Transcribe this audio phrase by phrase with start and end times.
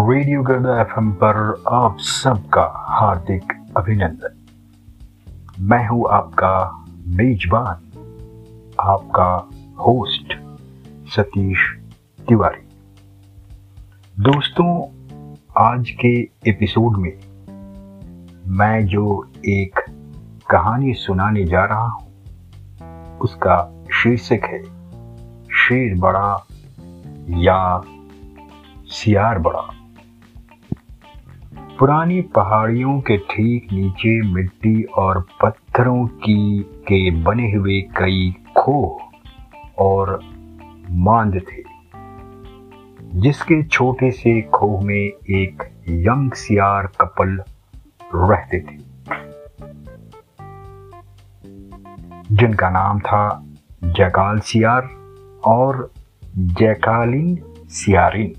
[0.00, 4.46] Radio गर्दा F पर आप सबका हार्दिक अभिनंदन।
[5.60, 7.76] मैं हूँ आपका मेजबान,
[8.80, 9.48] आपका
[9.84, 10.32] होस्ट
[11.10, 11.58] सतीश
[12.28, 12.68] तिवारी।
[14.22, 14.86] दोस्तों,
[15.58, 17.18] आज के एपिसोड में
[18.46, 19.80] मैं जो एक
[20.50, 22.12] कहानी सुनाने जा रहा हूँ,
[23.18, 24.62] उसका शीर्षक है,
[25.48, 26.46] शेर बड़ा
[27.28, 27.82] या
[28.86, 29.74] सियार बड़ा।
[31.78, 40.18] पुरानी पहाड़ियों के ठीक नीचे मिट्टी और पत्थरों की, के बने हुए कई खोह और
[40.90, 41.62] मांद थे,
[43.20, 47.38] जिसके छोटे से खोह में एक यंग सियार कपल
[48.14, 48.76] रहते थे,
[52.32, 53.22] जिनका नाम था
[53.84, 54.90] जैकाल सियार
[55.46, 55.90] और
[56.36, 57.38] जैकालिन
[57.70, 58.34] सियारिन।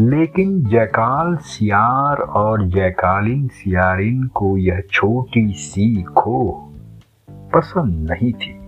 [0.00, 6.68] लेकिन जयकाल सियार और जयकालिन सियारिन को यह छोटी सी खो
[7.30, 8.58] पसंद नहीं थी।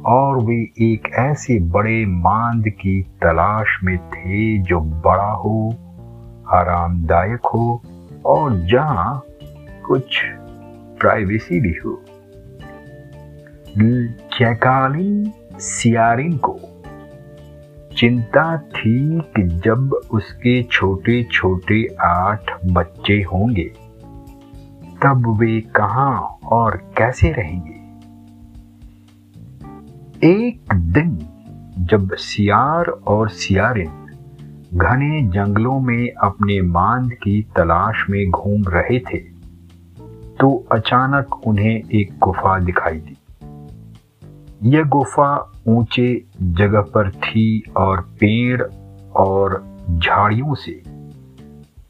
[0.00, 5.74] और वे एक ऐसे बड़े मांद की तलाश में थे जो बड़ा हो,
[6.48, 7.82] आरामदायक हो
[8.26, 9.22] और जहाँ
[9.86, 10.22] कुछ
[11.00, 12.02] प्राइवेसी भी हो।
[14.38, 16.56] जयकालीन सियारिन को
[17.98, 23.64] चिंता थी कि जब उसके छोटे छोटे आठ बच्चे होंगे,
[25.02, 26.18] तब वे कहा
[26.52, 27.78] और कैसे रहेंगे?
[30.28, 31.18] एक दिन
[31.78, 33.90] जब सियार और सियारिन
[34.74, 39.18] घने जंगलों में अपने मांद की तलाश में घूम रहे थे
[40.40, 43.16] तो अचानक उन्हें एक गुफा दिखाई दी।
[44.62, 48.62] यह गुफा ऊँचे जगह पर थी और पेड़
[49.16, 50.82] और झाड़ियों से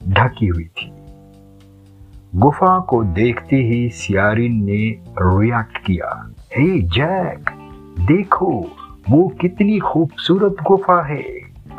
[0.09, 0.93] ढकी हुई थी।
[2.35, 7.51] गुफा को देखते ही सियारिन ने रिएक्ट किया, हे hey जैक,
[8.01, 8.65] देखो,
[9.11, 11.25] वो कितनी खूबसूरत गुफा है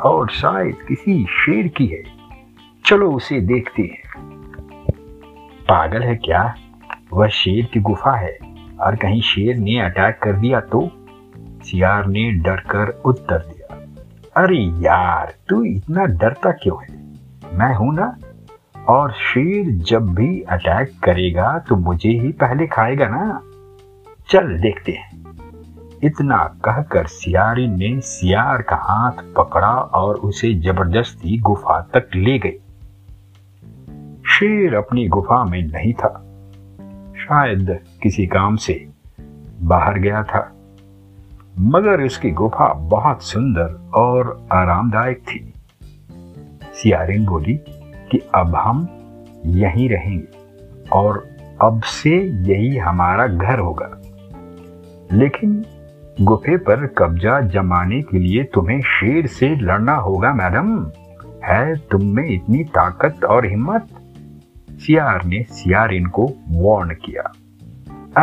[0.04, 2.02] और शायद किसी शेर की है।
[2.84, 4.12] चलो उसे देखते हैं।
[5.62, 6.54] पागल है क्या?
[7.12, 8.49] वह शेर की गुफा है।
[8.80, 10.88] और कहीं शेर ने अटैक कर दिया तो
[11.64, 13.76] सियार ने डर कर उत्तर दिया,
[14.36, 16.98] अरे यार, तू इतना डरता क्यों है?
[17.58, 18.16] मैं हूँ ना,
[18.88, 23.40] और शेर जब भी अटैक करेगा तो मुझे ही पहले खाएगा ना।
[24.28, 25.08] चल, देखते हैं।
[26.04, 32.58] इतना कहकर सियारी ने सियार का हाथ पकड़ा और उसे ज़बरदस्ती गुफा तक ले गई।
[34.28, 36.29] शेर अपनी गुफा में नहीं था।
[37.30, 38.88] शायद किसी काम से
[39.62, 40.52] बाहर गया था,
[41.58, 45.54] मगर इसकी गुफा बहुत सुंदर और आरामदायक थी।
[46.74, 47.54] सियारिन बोली
[48.10, 48.88] कि अब हम
[49.46, 50.28] यहीं रहेंगे
[50.92, 51.28] और
[51.62, 54.00] अब से यही हमारा घर होगा।
[55.12, 55.64] लेकिन
[56.20, 60.90] गुफे पर कब्जा जमाने के लिए तुम्हें शेर से लड़ना होगा, मैडम।
[61.44, 63.88] है तुम में इतनी ताकत और हिम्मत?
[64.80, 67.32] सियार ने सियारिन को वार्न किया।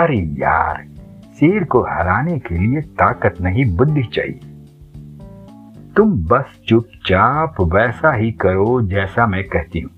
[0.03, 0.88] अरे यार,
[1.40, 4.40] शेर को हराने के लिए ताकत नहीं, बुद्धि चाहिए।
[5.96, 9.91] तुम बस चुपचाप वैसा ही करो जैसा मैं कहती हूँ।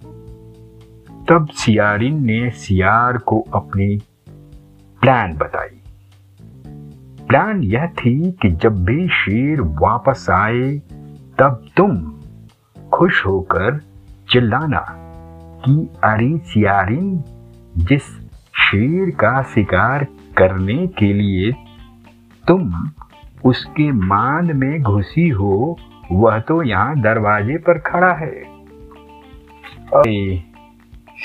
[1.30, 3.98] तब सियारिन ने सियार को अपनी
[5.02, 5.82] प्लान बताई।
[7.28, 10.82] प्लान यह थी कि जब भी शेर वापस आए,
[11.40, 12.14] तब तुम
[12.94, 13.82] खुश होकर
[14.32, 15.06] चिल्लाना।
[15.66, 17.24] कि अरे सियारिन,
[17.78, 18.04] जिस
[18.56, 20.04] शेर का शिकार
[20.38, 21.52] करने के लिए
[22.48, 22.90] तुम
[23.46, 25.78] उसके मान में घुसी हो,
[26.12, 28.44] वह तो यहाँ दरवाजे पर खड़ा है।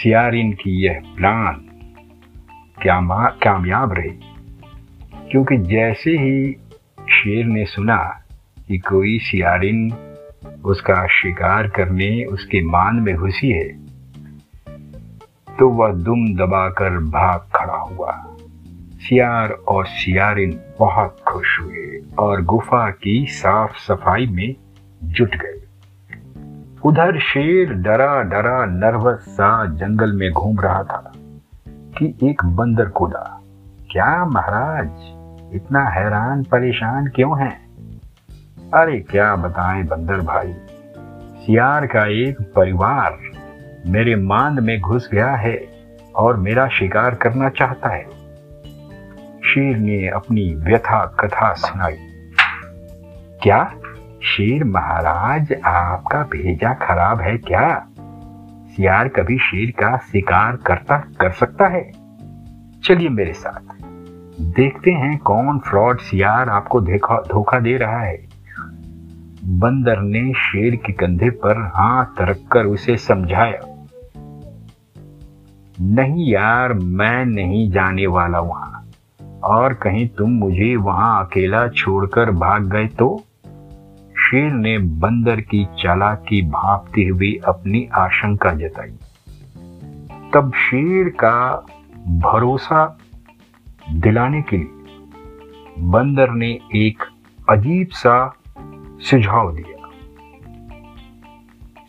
[0.03, 1.65] सियारिन की यह प्लान
[3.43, 4.19] कामयाब रही।
[5.31, 6.53] क्योंकि जैसे ही
[7.11, 8.23] शेर ने सुना
[8.69, 9.93] कि कोई सियारिन
[10.65, 13.94] उसका शिकार करने उसके मान में घुसी है
[15.59, 18.13] तो वह दुम दबाकर भाग खड़ा हुआ।
[18.99, 24.55] सियार और सियारिन बहुत खुश हुए और गुफा की साफ़ सफ़ाई में
[25.05, 25.61] जुट गए।
[26.85, 31.13] उधर शेर डरा डरा नर्वस सा जंगल में घूम रहा था
[31.99, 33.41] कि एक बंदर कूदा,
[33.91, 34.91] क्या महाराज,
[35.55, 37.51] इतना हैरान परेशान क्यों है?
[38.75, 40.55] अरे क्या बताएँ बंदर भाई,
[41.45, 43.19] सियार का एक परिवार
[43.87, 45.65] मेरे मांद में घुस गया है
[46.17, 48.05] और मेरा शिकार करना चाहता है।
[49.43, 51.97] शेर ने अपनी व्यथा कथा सुनाई।
[53.43, 53.75] क्या?
[54.23, 57.87] शेर महाराज, आपका भेजा खराब है क्या?
[58.77, 61.93] सियार कभी शेर का शिकार करता, कर सकता है?
[62.85, 63.75] चलिए मेरे साथ।
[64.41, 68.27] देखते हैं कौन फ्रॉड सियार आपको धोखा दे रहा है।
[69.45, 73.74] बंदर ने शेर के कंधे पर हाथ रखकर उसे समझाया।
[75.81, 78.87] नहीं यार, मैं नहीं जाने वाला वहाँ।
[79.45, 83.25] और कहीं तुम मुझे वहाँ अकेला छोड़कर भाग गए तो?
[84.19, 88.97] शेर ने बंदर की चालाकी भापते हुए अपनी आशंका जताई।
[90.35, 91.67] तब शेर का
[92.09, 92.99] भरोसा
[93.93, 94.69] दिलाने के लिए
[95.79, 97.05] बंदर ने एक
[97.51, 98.37] अजीब सा
[99.01, 99.74] सुझाव दिया।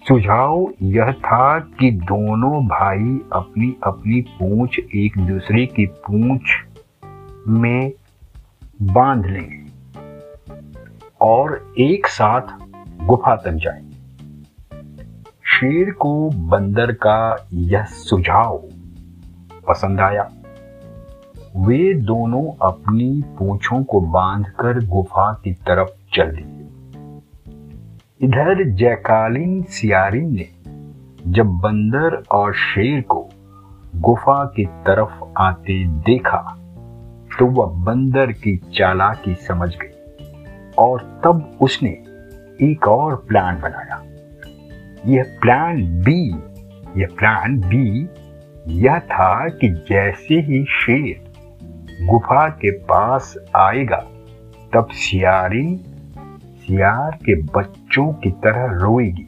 [0.08, 6.42] सुझाव यह था कि दोनों भाई अपनी अपनी पूंछ एक दूसरे की पूंछ
[7.48, 7.92] में
[8.82, 9.66] बाँध लें
[11.22, 12.42] और एक साथ
[13.06, 13.96] गुफा तक जाएँगे।
[15.46, 18.58] शेर को बंदर का यह सुझाव
[19.68, 20.32] पसंद आया।
[21.56, 26.55] वे दोनों अपनी पूछों को बांधकर गुफा की तरफ़ चल दिए।
[28.22, 30.48] इधर जयकालीन सियारिन ने
[31.32, 33.30] जब बंदर और शेर को
[33.96, 36.40] गुफा की तरफ़ आते देखा
[37.40, 41.90] तो वह बंदर की चालाकी समझ गई और तब उसने
[42.62, 44.02] एक और प्लान बनाया।
[45.06, 46.30] यह प्लान बी,
[47.02, 48.10] यह प्लान बी
[48.68, 51.34] यह था कि जैसे ही शेर
[52.06, 54.04] गुफा के पास आएगा,
[54.74, 55.95] तब सियारिन
[56.66, 59.28] सियार के बच्चों की तरह रोएगी।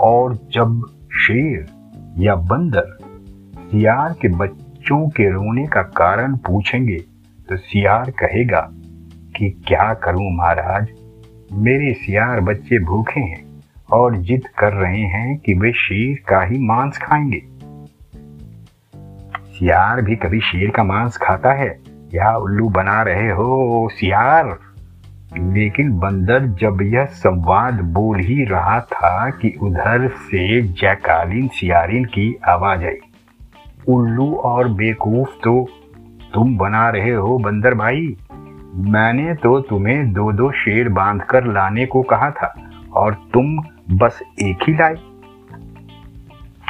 [0.00, 0.82] और जब
[1.12, 1.66] शेर
[2.18, 2.98] या बंदर
[3.70, 6.96] सियार के बच्चों के रोने का कारण पूछेंगे
[7.48, 8.70] तो सियार कहेगा
[9.36, 10.88] कि, क्या करूँ महाराज?
[11.52, 16.58] मेरे सियार बच्चे भूखे हैं और जिद कर रहे हैं कि वे शेर का ही
[16.58, 17.42] मांस खाएँगे।
[19.58, 21.80] सियार भी कभी शेर का मांस खाता है?
[22.14, 24.58] या उल्लू बना रहे हो सियार?
[25.38, 32.38] लेकिन बंदर जब यह संवाद बोल ही रहा था कि उधर से जैकालीन सियारिन की
[32.48, 32.96] आवाज़ आई।
[33.88, 35.68] उल्लू और बेकूफ तो
[36.34, 38.16] तुम बना रहे हो बंदर भाई।
[38.74, 42.54] मैंने तो तुम्हें दो दो शेर बांधकर लाने को कहा था
[42.92, 43.58] और तुम
[43.90, 44.94] बस एक ही लाए।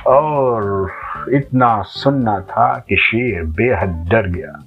[0.06, 0.90] और
[1.32, 4.64] इतना सुनना था कि शेर बेहद डर गया।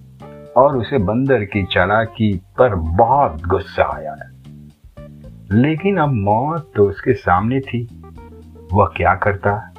[0.58, 4.16] और उसे बंदर की चालाकी पर बहुत गुस्सा आया।
[5.52, 8.04] लेकिन अब मौत तो उसके सामने थी।
[8.74, 9.74] वह क्या करता?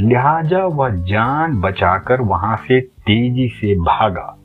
[0.00, 4.36] लिहाजा वह जान बचाकर वहाँ से तेज़ी से भागा।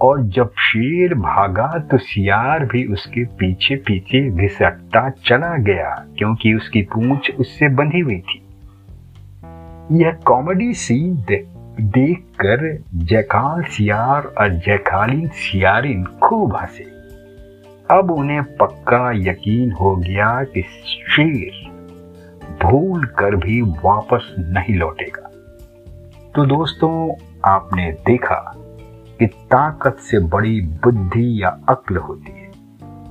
[0.00, 6.82] और जब शेर भागा तो सियार भी उसके पीछे पीछे घिसटता चला गया, क्योंकि उसकी
[6.82, 8.42] पूंछ उससे बंधी हुई थी।
[9.92, 11.16] यह कॉमेडी सीन
[11.80, 17.00] देखकर जयकाल सियार और जयकालीन सियारिन खूब हंसे।
[17.90, 21.70] अब उन्हें पक्का यकीन हो गया कि शेर
[22.62, 25.30] भूल कर भी वापस नहीं लौटेगा।
[26.34, 28.54] तो दोस्तों, आपने देखा
[29.18, 32.50] कि ताकत से बड़ी बुद्धि या अक्ल होती है।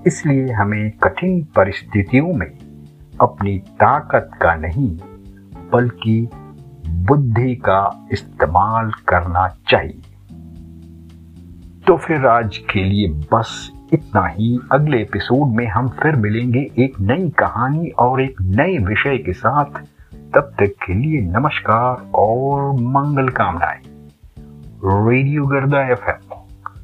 [0.07, 2.57] इसलिए हमें कठिन परिस्थितियों में
[3.21, 4.97] अपनी ताकत का नहीं,
[5.73, 6.29] बल्कि
[6.99, 10.01] बुद्धि का इस्तेमाल करना चाहिए।
[11.87, 16.99] तो फिर आज के लिए बस इतना ही। अगले एपिसोड में हम फिर मिलेंगे एक
[16.99, 19.65] नई कहानी और एक नए विषय के साथ।
[20.33, 23.81] तब तक के लिए नमस्कार और मंगल कामनाएँ।
[24.85, 26.35] रेडियो गर्दा एफएम।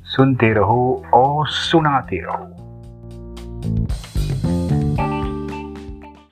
[0.04, 2.55] सुनते रहो और सुनाते रहो।